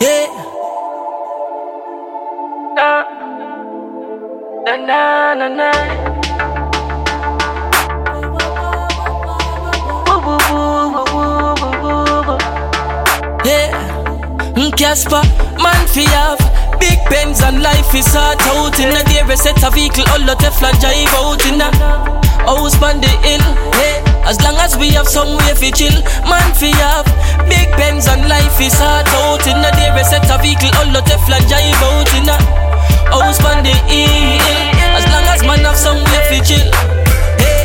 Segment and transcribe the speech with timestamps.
[0.00, 0.28] Yeah.
[2.76, 3.04] Na
[4.76, 5.70] na na na.
[10.24, 12.36] Woo.
[13.48, 13.72] Yeah,
[14.76, 15.22] Caspa,
[15.62, 16.53] man fi have
[16.84, 20.20] Big Benz and life is hard out In a day we set a vehicle all
[20.20, 21.72] the Teflon drive out In a
[22.44, 23.40] house on the hill
[23.80, 24.04] hey.
[24.28, 25.96] As long as we have somewhere fi chill
[26.28, 27.08] Man fi have
[27.48, 30.92] Big Benz and life is hard out In a day we set a vehicle all
[30.92, 32.36] the Teflon drive out In a
[33.08, 34.44] house on the hill
[34.92, 36.68] As long as man have some somewhere fi chill
[37.40, 37.64] Hey,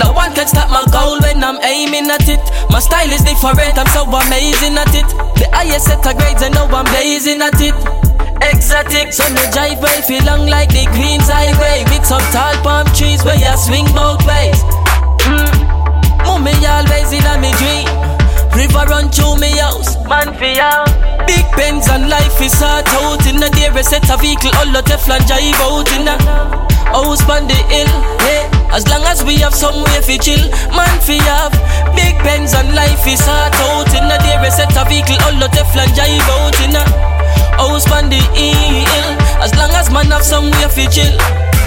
[0.00, 2.40] no one can stop my goal when I'm aiming at it.
[2.72, 5.08] My style is different, I'm so amazing at it.
[5.36, 8.03] The highest set of grades, I know I'm blazing at it.
[8.40, 11.84] Exotic, so no jive way, feel long like the Queen's Highway.
[11.90, 14.58] With some tall palm trees where you swing both ways.
[15.24, 15.64] Mm.
[16.24, 17.88] Mommy always in a me dream.
[18.52, 19.96] River run through me house.
[20.08, 20.86] Man fi out.
[21.26, 24.82] Big Benz and life is hard out in a day set a vehicle all the
[24.84, 26.16] Teflon drive out in a
[26.92, 27.92] house on the hill.
[28.20, 30.42] Hey, as long as we have somewhere fi chill,
[30.76, 31.54] man fi have
[31.96, 35.48] Big Benz and life is hard out in a day set a vehicle all the
[35.48, 36.28] Teflon drive
[40.30, 41.18] long as man have somewhere fi chill.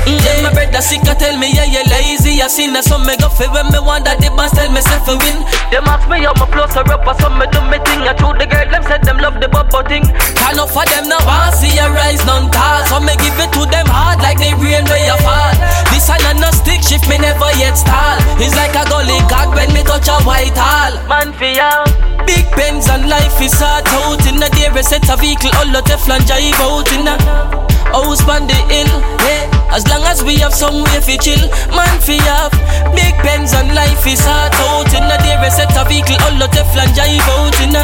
[0.08, 2.42] Mm, yeah, my brother sick a tell me yeah you lazy.
[2.42, 4.82] I seen a some me go fi when me want that the boss tell me
[4.82, 5.44] say fi win.
[5.72, 8.08] Them ask me how my flow so up or some me do me thing.
[8.08, 10.06] I told the girl them said them love the bubble thing.
[10.40, 13.52] Can't enough of them now want see a rise none tall So me give it
[13.54, 15.54] to them hard like the rain where you fall
[15.92, 19.70] This and no stick shift me never yet stall It's like a gully cock when
[19.74, 21.92] me touch a white hall Man fi out.
[22.26, 25.82] Big Benz and life is hard out In a day set a vehicle all the
[25.84, 28.92] Teflon drive out In a house on the hill
[29.24, 29.48] hey.
[29.70, 31.40] As long as we have somewhere fi chill
[31.76, 32.52] Man fi have.
[32.96, 36.38] Big Benz and life is hard out In a day we set a vehicle all
[36.40, 37.84] the Teflon drive out In a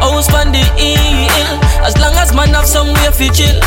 [0.00, 1.52] house on the hill.
[1.84, 3.60] As long as man have somewhere fi chill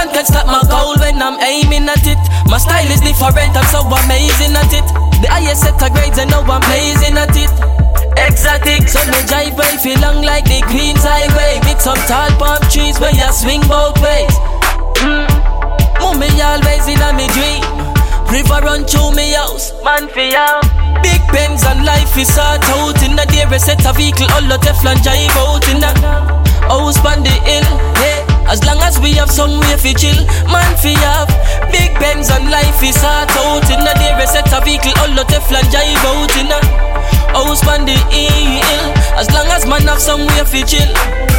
[0.00, 2.20] one can stop my goal when I'm aiming at it.
[2.48, 4.86] My style is different, I'm so amazing at it.
[5.20, 7.52] The highest set of grades, I know I'm blazing at it.
[8.16, 12.60] Exotic, so me drive way feel long like the Queen's Highway with some tall palm
[12.72, 14.32] trees where you swing both ways.
[15.04, 15.28] Mm.
[16.00, 17.64] Mommy always in a me dream.
[18.32, 19.76] River run through me house.
[19.84, 20.64] Man fi out.
[21.04, 24.56] Big Benz and life is hard out in day we set a vehicle all the
[24.64, 25.92] Teflon drive out in a
[26.72, 27.68] house on the hill.
[28.00, 28.19] As
[29.00, 30.16] we have somewhere fi chill,
[30.52, 31.28] man fi have
[31.72, 35.12] Big Benz and life is hard out in a day we set a vehicle all
[35.14, 36.60] the Teflon drive out in a
[37.32, 38.84] house on the hill.
[39.18, 41.29] As long as man have somewhere fi chill.